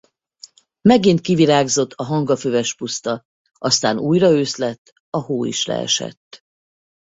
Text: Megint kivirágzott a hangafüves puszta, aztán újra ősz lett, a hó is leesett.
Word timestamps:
Megint 0.81 1.21
kivirágzott 1.21 1.93
a 1.93 2.03
hangafüves 2.03 2.73
puszta, 2.75 3.23
aztán 3.59 3.97
újra 3.99 4.29
ősz 4.29 4.57
lett, 4.57 4.93
a 5.09 5.19
hó 5.21 5.45
is 5.45 5.65
leesett. 5.65 6.41